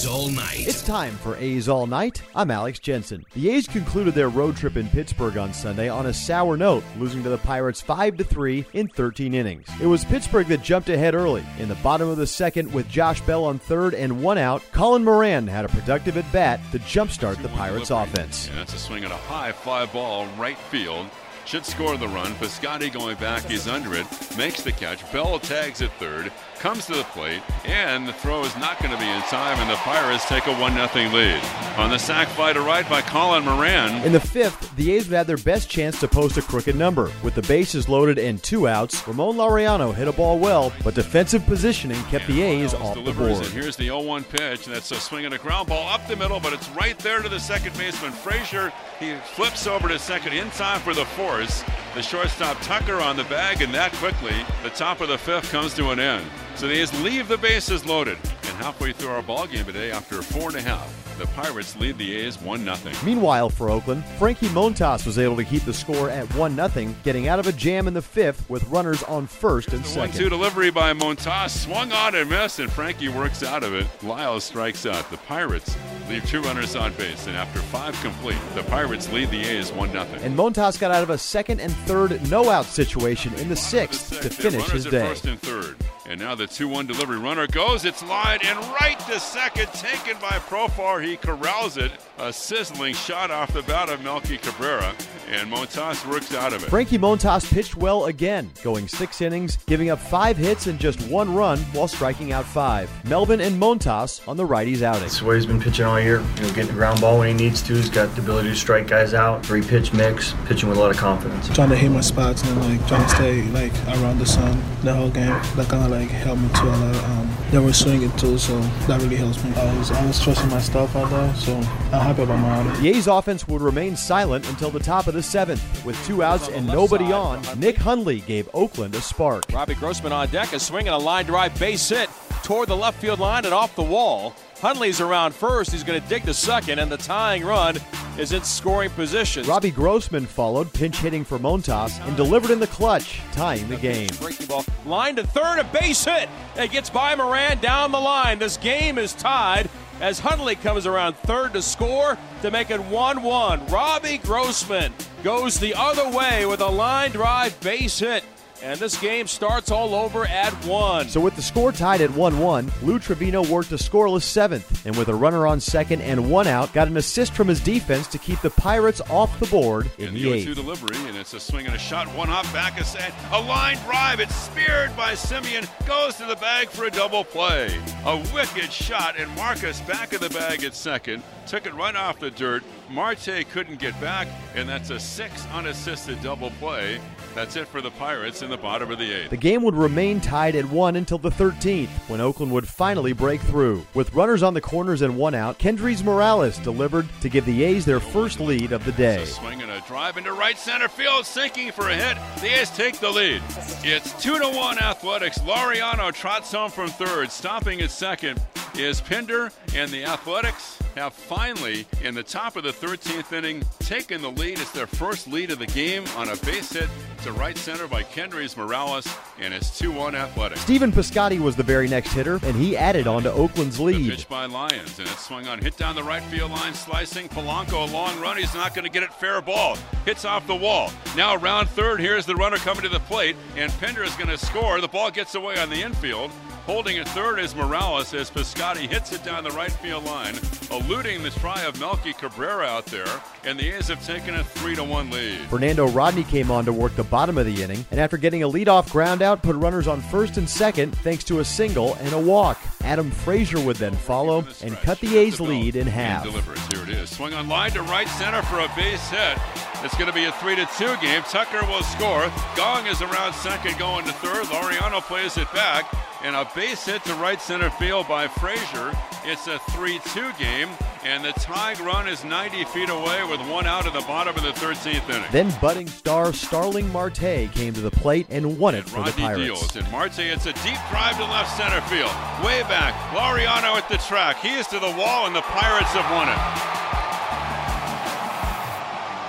A's 0.00 0.06
All 0.06 0.30
Night. 0.30 0.66
It's 0.66 0.82
time 0.82 1.12
for 1.16 1.36
A's 1.36 1.68
All 1.68 1.86
Night. 1.86 2.22
I'm 2.34 2.50
Alex 2.50 2.78
Jensen. 2.78 3.26
The 3.34 3.50
A's 3.50 3.66
concluded 3.66 4.14
their 4.14 4.30
road 4.30 4.56
trip 4.56 4.78
in 4.78 4.88
Pittsburgh 4.88 5.36
on 5.36 5.52
Sunday 5.52 5.90
on 5.90 6.06
a 6.06 6.14
sour 6.14 6.56
note, 6.56 6.82
losing 6.96 7.22
to 7.22 7.28
the 7.28 7.36
Pirates 7.36 7.82
5 7.82 8.16
to 8.16 8.24
3 8.24 8.64
in 8.72 8.88
13 8.88 9.34
innings. 9.34 9.68
It 9.78 9.84
was 9.84 10.06
Pittsburgh 10.06 10.46
that 10.46 10.62
jumped 10.62 10.88
ahead 10.88 11.14
early. 11.14 11.44
In 11.58 11.68
the 11.68 11.74
bottom 11.76 12.08
of 12.08 12.16
the 12.16 12.26
second, 12.26 12.72
with 12.72 12.88
Josh 12.88 13.20
Bell 13.20 13.44
on 13.44 13.58
third 13.58 13.92
and 13.92 14.22
one 14.22 14.38
out, 14.38 14.62
Colin 14.72 15.04
Moran 15.04 15.46
had 15.46 15.66
a 15.66 15.68
productive 15.68 16.16
at 16.16 16.32
bat 16.32 16.60
to 16.72 16.78
jumpstart 16.78 17.42
the 17.42 17.50
Pirates' 17.50 17.90
offense. 17.90 18.48
And 18.48 18.56
that's 18.56 18.72
a 18.72 18.78
swing 18.78 19.04
at 19.04 19.10
a 19.10 19.16
high 19.16 19.52
fly 19.52 19.84
ball 19.84 20.26
right 20.38 20.56
field. 20.56 21.08
Should 21.44 21.66
score 21.66 21.96
the 21.96 22.08
run. 22.08 22.32
Piscotti 22.36 22.92
going 22.92 23.16
back, 23.16 23.44
he's 23.44 23.66
under 23.68 23.94
it, 23.94 24.06
makes 24.38 24.62
the 24.62 24.72
catch. 24.72 25.10
Bell 25.12 25.38
tags 25.40 25.82
at 25.82 25.92
third, 25.98 26.32
comes 26.60 26.84
to 26.84 26.92
the 26.92 27.04
plate, 27.04 27.40
and 27.64 28.06
the 28.06 28.12
throw 28.12 28.44
is 28.44 28.54
not 28.58 28.78
going 28.80 28.90
to 28.90 28.98
be 28.98 29.08
in 29.08 29.22
time, 29.22 29.58
and 29.58 29.70
the 29.70 29.76
Pirates 29.76 30.28
take 30.28 30.46
a 30.46 30.52
1 30.52 30.74
0 30.74 31.10
lead. 31.10 31.42
On 31.78 31.88
the 31.88 31.98
sac 31.98 32.28
fly 32.28 32.52
to 32.52 32.60
right 32.60 32.86
by 32.86 33.00
Colin 33.00 33.44
Moran. 33.44 34.04
In 34.04 34.12
the 34.12 34.20
fifth, 34.20 34.76
the 34.76 34.92
A's 34.92 35.08
would 35.08 35.16
have 35.16 35.26
their 35.26 35.38
best 35.38 35.70
chance 35.70 35.98
to 36.00 36.06
post 36.06 36.36
a 36.36 36.42
crooked 36.42 36.76
number. 36.76 37.10
With 37.22 37.34
the 37.34 37.42
bases 37.42 37.88
loaded 37.88 38.18
and 38.18 38.42
two 38.42 38.68
outs, 38.68 39.08
Ramon 39.08 39.36
Laureano 39.36 39.94
hit 39.94 40.06
a 40.06 40.12
ball 40.12 40.38
well, 40.38 40.70
but 40.84 40.94
defensive 40.94 41.46
positioning 41.46 42.00
kept 42.04 42.26
the 42.26 42.42
A's 42.42 42.74
off 42.74 42.94
the 42.94 43.12
board. 43.12 43.30
And 43.30 43.46
here's 43.46 43.76
the 43.76 43.88
0-1 43.88 44.28
pitch. 44.28 44.66
and 44.66 44.76
That's 44.76 44.90
a 44.90 44.96
swing 44.96 45.24
and 45.24 45.34
a 45.34 45.38
ground 45.38 45.68
ball 45.68 45.88
up 45.88 46.06
the 46.08 46.16
middle, 46.16 46.40
but 46.40 46.52
it's 46.52 46.68
right 46.70 46.98
there 46.98 47.22
to 47.22 47.28
the 47.30 47.40
second 47.40 47.76
baseman. 47.78 48.12
Frazier, 48.12 48.70
he 48.98 49.14
flips 49.34 49.66
over 49.66 49.88
to 49.88 49.98
second 49.98 50.34
in 50.34 50.50
time 50.50 50.80
for 50.80 50.92
the 50.92 51.06
force. 51.06 51.64
The 51.92 52.02
shortstop 52.02 52.56
Tucker 52.60 53.00
on 53.00 53.16
the 53.16 53.24
bag, 53.24 53.62
and 53.62 53.74
that 53.74 53.92
quickly, 53.94 54.36
the 54.62 54.70
top 54.70 55.00
of 55.00 55.08
the 55.08 55.18
fifth 55.18 55.50
comes 55.50 55.74
to 55.74 55.90
an 55.90 55.98
end. 55.98 56.24
So 56.54 56.68
they 56.68 56.80
A's 56.80 57.02
leave 57.02 57.26
the 57.26 57.36
bases 57.36 57.84
loaded. 57.84 58.16
And 58.44 58.56
halfway 58.58 58.92
through 58.92 59.08
our 59.08 59.22
ball 59.22 59.48
game 59.48 59.64
today, 59.64 59.90
after 59.90 60.22
four 60.22 60.50
and 60.50 60.56
a 60.56 60.62
half, 60.62 60.88
the 61.20 61.26
Pirates 61.26 61.76
lead 61.76 61.98
the 61.98 62.16
A's 62.16 62.38
1-0. 62.38 63.04
Meanwhile, 63.04 63.50
for 63.50 63.68
Oakland, 63.68 64.02
Frankie 64.18 64.48
Montas 64.48 65.04
was 65.04 65.18
able 65.18 65.36
to 65.36 65.44
keep 65.44 65.62
the 65.64 65.74
score 65.74 66.08
at 66.08 66.24
1 66.34 66.56
0, 66.56 66.94
getting 67.04 67.28
out 67.28 67.38
of 67.38 67.46
a 67.46 67.52
jam 67.52 67.86
in 67.86 67.92
the 67.92 68.00
fifth 68.00 68.48
with 68.48 68.64
runners 68.68 69.02
on 69.02 69.26
first 69.26 69.74
and 69.74 69.84
The 69.84 69.88
second. 69.88 70.12
one-two 70.14 70.28
delivery 70.30 70.70
by 70.70 70.94
Montas 70.94 71.50
swung 71.50 71.92
on 71.92 72.14
and 72.14 72.30
missed, 72.30 72.58
and 72.58 72.72
Frankie 72.72 73.10
works 73.10 73.42
out 73.42 73.62
of 73.62 73.74
it. 73.74 73.86
Lyles 74.02 74.44
strikes 74.44 74.86
out. 74.86 75.10
The 75.10 75.18
Pirates 75.18 75.76
leave 76.08 76.24
two 76.26 76.40
runners 76.40 76.74
on 76.74 76.94
base, 76.94 77.26
and 77.26 77.36
after 77.36 77.60
five 77.60 78.00
complete, 78.00 78.38
the 78.54 78.62
Pirates 78.62 79.12
lead 79.12 79.30
the 79.30 79.42
A's 79.42 79.70
one 79.72 79.92
0 79.92 80.06
And 80.22 80.34
Montas 80.34 80.80
got 80.80 80.90
out 80.90 81.02
of 81.02 81.10
a 81.10 81.18
second 81.18 81.60
and 81.60 81.72
third 81.86 82.30
no 82.30 82.48
out 82.48 82.64
situation 82.64 83.34
in 83.34 83.50
the 83.50 83.56
sixth 83.56 84.18
to 84.22 84.30
finish 84.30 84.70
his 84.70 84.86
day. 84.86 85.06
First 85.06 85.26
and 85.26 85.38
third. 85.40 85.76
And 86.10 86.18
now 86.18 86.34
the 86.34 86.48
2-1 86.48 86.88
delivery 86.88 87.20
runner 87.20 87.46
goes. 87.46 87.84
It's 87.84 88.02
lined 88.02 88.44
and 88.44 88.58
right 88.80 88.98
to 89.06 89.20
second, 89.20 89.68
taken 89.68 90.18
by 90.20 90.40
Profar. 90.40 91.04
He 91.04 91.16
corrals 91.16 91.76
it. 91.76 91.92
A 92.18 92.32
sizzling 92.32 92.94
shot 92.94 93.30
off 93.30 93.52
the 93.52 93.62
bat 93.62 93.88
of 93.88 94.02
Melky 94.02 94.36
Cabrera, 94.36 94.92
and 95.30 95.48
Montas 95.50 96.04
works 96.10 96.34
out 96.34 96.52
of 96.52 96.64
it. 96.64 96.68
Frankie 96.68 96.98
Montas 96.98 97.48
pitched 97.48 97.76
well 97.76 98.06
again, 98.06 98.50
going 98.64 98.88
six 98.88 99.20
innings, 99.20 99.56
giving 99.66 99.90
up 99.90 100.00
five 100.00 100.36
hits 100.36 100.66
and 100.66 100.80
just 100.80 101.00
one 101.08 101.32
run 101.32 101.60
while 101.72 101.86
striking 101.86 102.32
out 102.32 102.44
five. 102.44 102.90
Melvin 103.04 103.40
and 103.40 103.62
Montas 103.62 104.26
on 104.26 104.36
the 104.36 104.44
righties 104.44 104.82
outing. 104.82 105.02
That's 105.02 105.20
the 105.20 105.26
way 105.26 105.36
he's 105.36 105.46
been 105.46 105.60
pitching 105.62 105.84
all 105.84 106.00
year. 106.00 106.18
You 106.18 106.42
know, 106.42 106.48
getting 106.48 106.66
the 106.66 106.72
ground 106.72 107.00
ball 107.00 107.20
when 107.20 107.28
he 107.38 107.44
needs 107.44 107.62
to. 107.62 107.74
He's 107.74 107.88
got 107.88 108.12
the 108.16 108.22
ability 108.22 108.48
to 108.48 108.56
strike 108.56 108.88
guys 108.88 109.14
out. 109.14 109.46
Three 109.46 109.62
pitch 109.62 109.92
mix, 109.92 110.34
pitching 110.46 110.68
with 110.68 110.76
a 110.76 110.80
lot 110.80 110.90
of 110.90 110.96
confidence. 110.96 111.48
trying 111.50 111.70
to 111.70 111.76
hit 111.76 111.90
my 111.90 112.00
spots 112.00 112.42
and 112.42 112.60
like 112.62 112.84
trying 112.88 113.04
to 113.04 113.14
stay 113.14 113.42
like 113.50 113.72
around 113.86 114.18
the 114.18 114.26
sun 114.26 114.60
the 114.82 114.92
whole 114.92 115.10
game. 115.10 115.40
That 115.54 115.68
kind 115.68 115.84
of 115.84 115.90
like 115.90 115.99
helped 116.08 116.42
me 116.42 116.48
to 116.48 116.62
a 116.62 116.64
lot. 116.64 117.04
Um, 117.04 117.36
they 117.50 117.58
were 117.58 117.72
swinging 117.72 118.10
too, 118.16 118.38
so 118.38 118.58
that 118.86 119.00
really 119.02 119.16
helps 119.16 119.42
me. 119.44 119.52
I 119.54 119.76
was 119.78 119.90
I 119.90 120.06
was 120.06 120.22
trusting 120.22 120.48
my 120.50 120.60
stuff 120.60 120.94
out 120.96 121.10
there, 121.10 121.34
so 121.34 121.54
I'm 121.56 121.62
happy 122.00 122.22
about 122.22 122.38
my 122.38 122.50
outing. 122.50 122.82
The 122.82 122.88
A's 122.90 123.06
offense 123.06 123.46
would 123.48 123.60
remain 123.60 123.96
silent 123.96 124.48
until 124.48 124.70
the 124.70 124.80
top 124.80 125.06
of 125.06 125.14
the 125.14 125.22
seventh. 125.22 125.84
With 125.84 126.02
two 126.06 126.22
outs 126.22 126.48
and 126.48 126.66
nobody 126.66 127.12
on, 127.12 127.42
Nick 127.58 127.76
Hundley 127.76 128.20
gave 128.20 128.48
Oakland 128.54 128.94
a 128.94 129.00
spark. 129.00 129.44
Robbie 129.52 129.74
Grossman 129.74 130.12
on 130.12 130.28
deck, 130.28 130.52
a 130.52 130.60
swing 130.60 130.86
and 130.86 130.94
a 130.94 130.98
line 130.98 131.26
drive 131.26 131.58
base 131.58 131.88
hit 131.88 132.08
toward 132.42 132.68
the 132.68 132.76
left 132.76 133.00
field 133.00 133.20
line 133.20 133.44
and 133.44 133.54
off 133.54 133.74
the 133.76 133.82
wall. 133.82 134.34
Hundley's 134.60 135.00
around 135.00 135.34
first. 135.34 135.72
He's 135.72 135.84
going 135.84 136.00
to 136.00 136.08
dig 136.08 136.24
the 136.24 136.34
second, 136.34 136.78
and 136.78 136.92
the 136.92 136.98
tying 136.98 137.44
run 137.44 137.78
is 138.18 138.32
in 138.32 138.42
scoring 138.42 138.90
position. 138.90 139.46
Robbie 139.46 139.70
Grossman 139.70 140.26
followed, 140.26 140.72
pinch 140.72 140.98
hitting 140.98 141.24
for 141.24 141.38
Montas, 141.38 141.98
and 142.06 142.16
delivered 142.16 142.50
in 142.50 142.60
the 142.60 142.66
clutch, 142.66 143.20
tying 143.32 143.68
the 143.68 143.76
game. 143.76 144.10
Breaking 144.20 144.46
ball. 144.46 144.64
Line 144.84 145.16
to 145.16 145.26
third, 145.26 145.60
a 145.60 145.64
base 145.64 146.04
hit. 146.04 146.28
It 146.56 146.70
gets 146.70 146.90
by 146.90 147.14
Moran 147.14 147.58
down 147.60 147.92
the 147.92 148.00
line. 148.00 148.38
This 148.38 148.58
game 148.58 148.98
is 148.98 149.14
tied 149.14 149.70
as 150.00 150.18
Hundley 150.18 150.56
comes 150.56 150.86
around 150.86 151.16
third 151.16 151.52
to 151.52 151.62
score 151.62 152.18
to 152.42 152.50
make 152.50 152.70
it 152.70 152.82
1 152.82 153.22
1. 153.22 153.66
Robbie 153.66 154.18
Grossman 154.18 154.92
goes 155.22 155.58
the 155.58 155.74
other 155.74 156.10
way 156.16 156.46
with 156.46 156.60
a 156.60 156.68
line 156.68 157.10
drive 157.12 157.58
base 157.60 157.98
hit. 157.98 158.24
And 158.62 158.78
this 158.78 159.00
game 159.00 159.26
starts 159.26 159.70
all 159.70 159.94
over 159.94 160.26
at 160.26 160.52
one. 160.66 161.08
So 161.08 161.18
with 161.18 161.34
the 161.34 161.40
score 161.40 161.72
tied 161.72 162.02
at 162.02 162.10
1-1, 162.10 162.70
Lou 162.82 162.98
Trivino 162.98 163.48
worked 163.48 163.72
a 163.72 163.76
scoreless 163.76 164.22
seventh, 164.24 164.84
and 164.84 164.94
with 164.96 165.08
a 165.08 165.14
runner 165.14 165.46
on 165.46 165.60
second 165.60 166.02
and 166.02 166.30
one 166.30 166.46
out, 166.46 166.70
got 166.74 166.86
an 166.86 166.98
assist 166.98 167.32
from 167.32 167.48
his 167.48 167.58
defense 167.60 168.06
to 168.08 168.18
keep 168.18 168.38
the 168.42 168.50
Pirates 168.50 169.00
off 169.08 169.38
the 169.40 169.46
board 169.46 169.90
in 169.96 170.08
And 170.08 170.16
the 170.16 170.24
the 170.24 170.28
0-2 170.28 170.34
eighth. 170.34 170.54
delivery, 170.56 170.96
and 171.08 171.16
it's 171.16 171.32
a 171.32 171.40
swing 171.40 171.66
and 171.66 171.74
a 171.74 171.78
shot. 171.78 172.06
One 172.14 172.28
hop 172.28 172.44
back 172.52 172.78
a 172.78 172.84
set. 172.84 173.14
A 173.32 173.40
line 173.40 173.78
drive. 173.86 174.20
It's 174.20 174.34
speared 174.36 174.94
by 174.94 175.14
Semien. 175.14 175.66
Goes 175.86 176.16
to 176.16 176.26
the 176.26 176.36
bag 176.36 176.68
for 176.68 176.84
a 176.84 176.90
double 176.90 177.24
play. 177.24 177.74
A 178.04 178.16
wicked 178.34 178.70
shot, 178.70 179.18
and 179.18 179.34
Marcus 179.36 179.80
back 179.82 180.12
of 180.12 180.20
the 180.20 180.28
bag 180.30 180.64
at 180.64 180.74
second. 180.74 181.22
Took 181.46 181.64
it 181.66 181.74
right 181.74 181.96
off 181.96 182.20
the 182.20 182.30
dirt. 182.30 182.62
Marte 182.90 183.46
couldn't 183.52 183.78
get 183.78 183.98
back, 184.00 184.28
and 184.54 184.68
that's 184.68 184.90
a 184.90 185.00
six 185.00 185.46
unassisted 185.52 186.20
double 186.22 186.50
play. 186.60 187.00
That's 187.34 187.56
it 187.56 187.68
for 187.68 187.80
the 187.80 187.92
Pirates 187.92 188.42
in 188.50 188.58
the 188.58 188.62
bottom 188.62 188.90
of 188.90 188.98
the 188.98 189.12
eighth. 189.12 189.30
The 189.30 189.36
game 189.36 189.62
would 189.62 189.76
remain 189.76 190.20
tied 190.20 190.56
at 190.56 190.64
one 190.64 190.96
until 190.96 191.18
the 191.18 191.30
13th, 191.30 191.88
when 192.08 192.20
Oakland 192.20 192.50
would 192.52 192.66
finally 192.66 193.12
break 193.12 193.40
through. 193.42 193.86
With 193.94 194.12
runners 194.12 194.42
on 194.42 194.54
the 194.54 194.60
corners 194.60 195.02
and 195.02 195.16
one 195.16 195.34
out, 195.34 195.58
Kendrys 195.58 196.02
Morales 196.02 196.58
delivered 196.58 197.08
to 197.20 197.28
give 197.28 197.46
the 197.46 197.62
A's 197.62 197.84
their 197.84 198.00
first 198.00 198.40
lead 198.40 198.72
of 198.72 198.84
the 198.84 198.92
day. 198.92 199.22
A 199.22 199.26
swing 199.26 199.62
and 199.62 199.70
a 199.70 199.80
drive 199.82 200.16
into 200.16 200.32
right 200.32 200.58
center 200.58 200.88
field, 200.88 201.26
sinking 201.26 201.70
for 201.70 201.88
a 201.88 201.94
hit. 201.94 202.16
The 202.40 202.60
A's 202.60 202.70
take 202.70 202.98
the 202.98 203.10
lead. 203.10 203.40
It's 203.84 204.20
two 204.20 204.38
to 204.38 204.48
one 204.48 204.78
Athletics. 204.78 205.38
Laureano 205.38 206.12
trots 206.12 206.50
home 206.50 206.70
from 206.70 206.88
third. 206.88 207.30
Stopping 207.30 207.80
at 207.82 207.90
second 207.90 208.40
is 208.74 209.00
Pinder, 209.00 209.52
and 209.74 209.90
the 209.90 210.04
Athletics 210.04 210.79
have 210.96 211.12
finally, 211.12 211.86
in 212.02 212.14
the 212.14 212.22
top 212.22 212.56
of 212.56 212.64
the 212.64 212.72
13th 212.72 213.32
inning, 213.32 213.62
taken 213.80 214.22
the 214.22 214.30
lead. 214.30 214.58
It's 214.58 214.70
their 214.72 214.86
first 214.86 215.28
lead 215.28 215.50
of 215.50 215.58
the 215.58 215.66
game 215.66 216.04
on 216.16 216.28
a 216.28 216.36
base 216.36 216.72
hit 216.72 216.88
to 217.22 217.32
right 217.32 217.56
center 217.56 217.86
by 217.86 218.02
Kendrys 218.02 218.56
Morales, 218.56 219.06
and 219.38 219.52
it's 219.54 219.80
2-1 219.80 220.14
Athletics. 220.14 220.60
Stephen 220.62 220.90
Piscotti 220.90 221.38
was 221.38 221.54
the 221.56 221.62
very 221.62 221.86
next 221.88 222.12
hitter, 222.12 222.40
and 222.42 222.56
he 222.56 222.76
added 222.76 223.06
on 223.06 223.22
to 223.22 223.32
Oakland's 223.32 223.76
The 223.76 223.82
lead. 223.84 224.10
pitch 224.10 224.28
by 224.28 224.46
Lyons, 224.46 224.98
and 224.98 225.08
it's 225.08 225.26
swung 225.26 225.46
on, 225.46 225.58
hit 225.58 225.76
down 225.76 225.94
the 225.94 226.02
right 226.02 226.22
field 226.24 226.50
line, 226.50 226.74
slicing. 226.74 227.28
Polanco, 227.28 227.88
a 227.88 227.92
long 227.92 228.18
run. 228.20 228.36
He's 228.36 228.54
not 228.54 228.74
going 228.74 228.84
to 228.84 228.90
get 228.90 229.02
it. 229.02 229.12
Fair 229.14 229.40
ball. 229.40 229.76
Hits 230.04 230.24
off 230.24 230.46
the 230.46 230.56
wall. 230.56 230.90
Now 231.16 231.34
around 231.36 231.68
third, 231.68 232.00
here's 232.00 232.26
the 232.26 232.34
runner 232.34 232.56
coming 232.56 232.82
to 232.82 232.88
the 232.88 233.00
plate, 233.00 233.36
and 233.56 233.70
Pinder 233.80 234.02
is 234.02 234.14
going 234.16 234.28
to 234.28 234.38
score. 234.38 234.80
The 234.80 234.88
ball 234.88 235.10
gets 235.10 235.34
away 235.34 235.58
on 235.58 235.68
the 235.70 235.82
infield. 235.82 236.30
Holding 236.66 236.98
at 236.98 237.08
third 237.08 237.38
is 237.40 237.54
Morales 237.56 238.14
as 238.14 238.30
Piscotti 238.30 238.88
hits 238.88 239.12
it 239.12 239.24
down 239.24 239.42
the 239.44 239.50
right 239.50 239.72
field 239.72 240.04
line. 240.04 240.34
Eluding 240.70 241.22
the 241.22 241.30
try 241.30 241.62
of 241.62 241.80
Melky 241.80 242.12
Cabrera 242.12 242.66
out 242.66 242.86
there, 242.86 243.06
and 243.44 243.58
the 243.58 243.70
A's 243.70 243.88
have 243.88 244.04
taken 244.06 244.36
a 244.36 244.44
3 244.44 244.76
to 244.76 244.84
1 244.84 245.10
lead. 245.10 245.40
Fernando 245.48 245.88
Rodney 245.88 246.22
came 246.22 246.50
on 246.50 246.64
to 246.66 246.72
work 246.72 246.94
the 246.94 247.02
bottom 247.02 247.38
of 247.38 247.46
the 247.46 247.62
inning, 247.62 247.84
and 247.90 247.98
after 247.98 248.16
getting 248.16 248.42
a 248.42 248.48
leadoff 248.48 248.90
ground 248.92 249.20
out, 249.20 249.42
put 249.42 249.56
runners 249.56 249.88
on 249.88 250.00
first 250.00 250.36
and 250.36 250.48
second 250.48 250.96
thanks 250.98 251.24
to 251.24 251.40
a 251.40 251.44
single 251.44 251.94
and 251.94 252.12
a 252.12 252.20
walk. 252.20 252.58
Adam 252.82 253.10
Frazier 253.10 253.60
would 253.60 253.76
then 253.76 253.94
follow 253.94 254.44
and 254.62 254.76
cut 254.76 255.00
the 255.00 255.18
A's 255.18 255.40
lead 255.40 255.76
in 255.76 255.86
half. 255.86 256.24
Delivers. 256.24 256.58
Here 256.68 256.82
it 256.82 256.90
is. 256.90 257.10
Swing 257.10 257.34
on 257.34 257.48
line 257.48 257.72
to 257.72 257.82
right 257.82 258.08
center 258.08 258.42
for 258.42 258.60
a 258.60 258.68
base 258.76 259.08
hit. 259.10 259.38
It's 259.82 259.96
going 259.96 260.08
to 260.08 260.12
be 260.12 260.24
a 260.24 260.32
3 260.32 260.56
to 260.56 260.68
2 260.78 260.96
game. 261.00 261.22
Tucker 261.22 261.66
will 261.66 261.82
score. 261.82 262.30
Gong 262.54 262.86
is 262.86 263.02
around 263.02 263.32
second 263.34 263.78
going 263.78 264.04
to 264.04 264.12
third. 264.12 264.44
Laureano 264.46 265.00
plays 265.00 265.36
it 265.36 265.50
back. 265.52 265.90
And 266.22 266.36
a 266.36 266.46
base 266.54 266.84
hit 266.84 267.02
to 267.04 267.14
right 267.14 267.40
center 267.40 267.70
field 267.70 268.06
by 268.06 268.28
Frazier. 268.28 268.92
It's 269.24 269.46
a 269.46 269.58
3 269.70 269.98
2 270.12 270.32
game. 270.38 270.68
And 271.02 271.24
the 271.24 271.32
tying 271.32 271.82
run 271.82 272.06
is 272.06 272.24
90 272.24 272.64
feet 272.64 272.90
away 272.90 273.24
with 273.24 273.40
one 273.48 273.66
out 273.66 273.86
at 273.86 273.94
the 273.94 274.02
bottom 274.02 274.36
of 274.36 274.42
the 274.42 274.52
13th 274.52 275.08
inning. 275.08 275.24
Then 275.32 275.50
budding 275.62 275.86
star 275.88 276.34
Starling 276.34 276.92
Marte 276.92 277.48
came 277.54 277.72
to 277.72 277.80
the 277.80 277.90
plate 277.90 278.26
and 278.28 278.58
won 278.58 278.74
it 278.74 278.80
and 278.80 278.88
for 278.90 278.96
Rodney 278.98 279.12
the 279.12 279.18
Pirates. 279.22 279.44
deals. 279.44 279.76
And 279.76 279.90
Marte, 279.90 280.18
it's 280.18 280.44
a 280.44 280.52
deep 280.52 280.76
drive 280.90 281.16
to 281.16 281.24
left 281.24 281.56
center 281.56 281.80
field. 281.88 282.12
Way 282.44 282.60
back. 282.68 282.92
Laureano 283.16 283.76
at 283.80 283.88
the 283.88 283.96
track. 283.96 284.40
He 284.40 284.52
is 284.52 284.66
to 284.68 284.78
the 284.78 284.90
wall, 284.92 285.26
and 285.26 285.34
the 285.34 285.40
Pirates 285.40 285.88
have 285.96 286.10
won 286.12 286.28
it. 286.28 286.36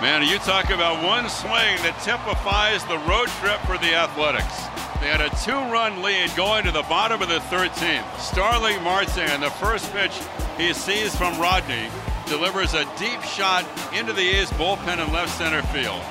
Man, 0.01 0.27
you 0.27 0.39
talk 0.39 0.71
about 0.71 1.01
one 1.05 1.29
swing 1.29 1.77
that 1.85 1.93
typifies 2.01 2.83
the 2.89 2.97
road 3.05 3.29
trip 3.39 3.61
for 3.69 3.77
the 3.77 3.93
Athletics. 3.93 4.70
They 5.01 5.07
had 5.07 5.19
a 5.19 5.35
two-run 5.43 6.03
lead 6.03 6.29
going 6.35 6.63
to 6.65 6.71
the 6.71 6.83
bottom 6.83 7.23
of 7.23 7.27
the 7.27 7.39
13th. 7.39 8.19
Starling 8.19 8.83
Marte, 8.83 9.31
on 9.31 9.41
the 9.41 9.49
first 9.49 9.91
pitch 9.91 10.13
he 10.59 10.73
sees 10.73 11.15
from 11.15 11.41
Rodney, 11.41 11.89
delivers 12.27 12.75
a 12.75 12.85
deep 12.99 13.19
shot 13.23 13.65
into 13.95 14.13
the 14.13 14.21
A's 14.21 14.51
bullpen 14.51 15.03
in 15.03 15.11
left 15.11 15.35
center 15.35 15.63
field. 15.63 16.03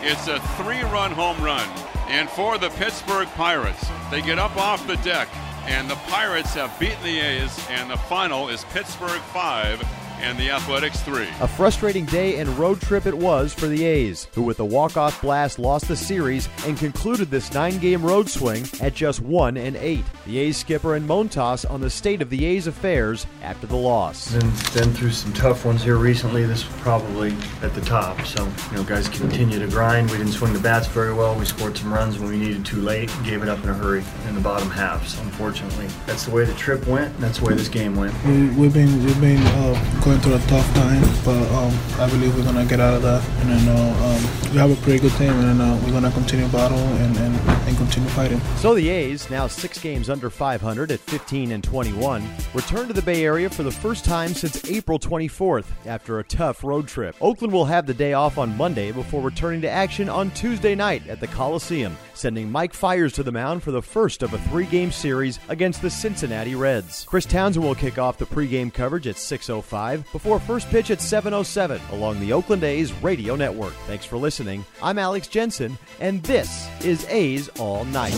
It's 0.00 0.28
a 0.28 0.40
three-run 0.56 1.12
home 1.12 1.44
run. 1.44 1.68
And 2.08 2.26
for 2.30 2.56
the 2.56 2.70
Pittsburgh 2.70 3.28
Pirates, 3.34 3.86
they 4.10 4.22
get 4.22 4.38
up 4.38 4.56
off 4.56 4.86
the 4.86 4.96
deck, 4.96 5.28
and 5.66 5.90
the 5.90 5.96
Pirates 6.08 6.54
have 6.54 6.76
beaten 6.80 7.02
the 7.04 7.20
A's, 7.20 7.66
and 7.68 7.90
the 7.90 7.98
final 7.98 8.48
is 8.48 8.64
Pittsburgh 8.72 9.20
5 9.20 10.01
and 10.22 10.38
the 10.38 10.50
Athletics 10.50 11.00
3. 11.00 11.26
A 11.40 11.48
frustrating 11.48 12.04
day 12.06 12.38
and 12.38 12.48
road 12.50 12.80
trip 12.80 13.06
it 13.06 13.16
was 13.16 13.52
for 13.52 13.66
the 13.66 13.84
A's, 13.84 14.28
who 14.34 14.42
with 14.42 14.60
a 14.60 14.64
walk-off 14.64 15.20
blast 15.20 15.58
lost 15.58 15.88
the 15.88 15.96
series 15.96 16.48
and 16.64 16.78
concluded 16.78 17.30
this 17.30 17.52
nine-game 17.52 18.04
road 18.04 18.30
swing 18.30 18.64
at 18.80 18.94
just 18.94 19.20
one 19.20 19.56
and 19.56 19.76
eight. 19.76 20.04
The 20.26 20.38
A's 20.38 20.56
skipper 20.56 20.94
and 20.94 21.08
Montas 21.08 21.68
on 21.68 21.80
the 21.80 21.90
state 21.90 22.22
of 22.22 22.30
the 22.30 22.44
A's 22.44 22.68
affairs 22.68 23.26
after 23.42 23.66
the 23.66 23.76
loss. 23.76 24.32
Been, 24.32 24.50
been 24.74 24.94
through 24.94 25.10
some 25.10 25.32
tough 25.32 25.64
ones 25.64 25.82
here 25.82 25.96
recently. 25.96 26.44
This 26.46 26.66
was 26.66 26.80
probably 26.80 27.34
at 27.62 27.74
the 27.74 27.80
top. 27.80 28.20
So, 28.22 28.48
you 28.70 28.76
know, 28.76 28.84
guys 28.84 29.08
continue 29.08 29.58
to 29.58 29.66
grind. 29.66 30.10
We 30.10 30.18
didn't 30.18 30.32
swing 30.32 30.52
the 30.52 30.60
bats 30.60 30.86
very 30.86 31.12
well. 31.12 31.34
We 31.34 31.44
scored 31.44 31.76
some 31.76 31.92
runs 31.92 32.18
when 32.18 32.30
we 32.30 32.38
needed 32.38 32.64
too 32.64 32.80
late 32.80 33.12
and 33.14 33.26
gave 33.26 33.42
it 33.42 33.48
up 33.48 33.62
in 33.64 33.70
a 33.70 33.74
hurry 33.74 34.04
in 34.28 34.34
the 34.36 34.40
bottom 34.40 34.70
half. 34.70 35.06
So, 35.08 35.20
unfortunately, 35.22 35.88
that's 36.06 36.26
the 36.26 36.30
way 36.30 36.44
the 36.44 36.54
trip 36.54 36.86
went, 36.86 37.12
and 37.14 37.22
that's 37.22 37.38
the 37.38 37.44
way 37.46 37.54
this 37.54 37.68
game 37.68 37.96
went. 37.96 38.14
We, 38.24 38.48
we've 38.50 38.72
been 38.72 39.04
we've 39.04 39.20
been 39.20 39.42
uh, 39.42 40.00
through 40.20 40.34
a 40.34 40.38
tough 40.40 40.74
time, 40.74 41.00
but 41.24 41.40
um, 41.52 41.72
I 41.98 42.08
believe 42.08 42.36
we're 42.36 42.44
gonna 42.44 42.66
get 42.66 42.80
out 42.80 42.94
of 42.94 43.02
that. 43.02 43.26
And 43.40 43.50
then 43.50 43.68
uh, 43.68 44.04
um, 44.04 44.52
we 44.52 44.58
have 44.58 44.70
a 44.70 44.82
pretty 44.82 44.98
good 44.98 45.12
team, 45.12 45.30
and 45.30 45.62
uh, 45.62 45.78
we're 45.84 45.92
gonna 45.92 46.10
continue 46.10 46.48
battle 46.48 46.78
and, 46.78 47.16
and, 47.16 47.36
and 47.68 47.76
continue 47.76 48.08
fighting. 48.10 48.40
So 48.56 48.74
the 48.74 48.88
A's, 48.88 49.30
now 49.30 49.46
six 49.46 49.78
games 49.78 50.10
under 50.10 50.28
500 50.28 50.90
at 50.90 51.00
15 51.00 51.52
and 51.52 51.62
21, 51.62 52.28
return 52.52 52.88
to 52.88 52.92
the 52.92 53.02
Bay 53.02 53.24
Area 53.24 53.48
for 53.48 53.62
the 53.62 53.70
first 53.70 54.04
time 54.04 54.34
since 54.34 54.68
April 54.68 54.98
24th 54.98 55.66
after 55.86 56.18
a 56.18 56.24
tough 56.24 56.64
road 56.64 56.88
trip. 56.88 57.14
Oakland 57.20 57.52
will 57.52 57.64
have 57.64 57.86
the 57.86 57.94
day 57.94 58.12
off 58.12 58.38
on 58.38 58.56
Monday 58.56 58.92
before 58.92 59.22
returning 59.22 59.60
to 59.62 59.70
action 59.70 60.08
on 60.08 60.30
Tuesday 60.32 60.74
night 60.74 61.06
at 61.06 61.20
the 61.20 61.28
Coliseum, 61.28 61.96
sending 62.14 62.50
Mike 62.50 62.74
Fiers 62.74 63.12
to 63.12 63.22
the 63.22 63.32
mound 63.32 63.62
for 63.62 63.70
the 63.70 63.82
first 63.82 64.22
of 64.22 64.34
a 64.34 64.38
three-game 64.38 64.90
series 64.90 65.38
against 65.48 65.80
the 65.80 65.90
Cincinnati 65.90 66.54
Reds. 66.54 67.04
Chris 67.04 67.24
Townsend 67.24 67.64
will 67.64 67.74
kick 67.74 67.98
off 67.98 68.18
the 68.18 68.26
pregame 68.26 68.72
coverage 68.72 69.06
at 69.06 69.16
6:05 69.16 70.01
before 70.10 70.40
first 70.40 70.68
pitch 70.70 70.90
at 70.90 71.00
7:07 71.00 71.80
along 71.92 72.20
the 72.20 72.32
Oakland 72.32 72.64
A's 72.64 72.92
radio 72.94 73.36
network. 73.36 73.74
Thanks 73.86 74.04
for 74.04 74.16
listening. 74.16 74.64
I'm 74.82 74.98
Alex 74.98 75.28
Jensen, 75.28 75.78
and 76.00 76.22
this 76.22 76.68
is 76.84 77.06
A's 77.08 77.48
All 77.58 77.84
Night. 77.84 78.12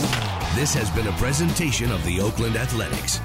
This 0.55 0.73
has 0.73 0.89
been 0.91 1.07
a 1.07 1.17
presentation 1.17 1.91
of 1.91 2.03
the 2.05 2.21
Oakland 2.21 2.55
Athletics. 2.55 3.19